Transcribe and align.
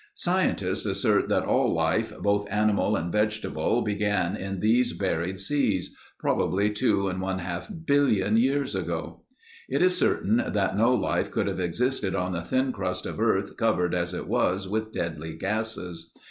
Scientists 0.15 0.83
assert 0.87 1.29
that 1.29 1.43
all 1.45 1.67
life—both 1.75 2.51
animal 2.51 2.95
and 2.95 3.11
vegetable 3.11 3.83
began 3.83 4.35
in 4.35 4.59
these 4.59 4.93
buried 4.93 5.39
seas—probably 5.39 6.71
two 6.71 7.07
and 7.07 7.21
one 7.21 7.37
half 7.37 7.69
billion 7.85 8.35
years 8.35 8.73
ago. 8.73 9.21
It 9.69 9.83
is 9.83 9.95
certain 9.95 10.37
that 10.37 10.75
no 10.75 10.91
life 10.95 11.29
could 11.29 11.45
have 11.45 11.59
existed 11.59 12.15
on 12.15 12.31
the 12.31 12.41
thin 12.41 12.71
crust 12.71 13.05
of 13.05 13.19
earth 13.19 13.55
covered 13.57 13.93
as 13.93 14.11
it 14.11 14.27
was 14.27 14.67
with 14.67 14.91
deadly 14.91 15.35
gases. 15.35 16.11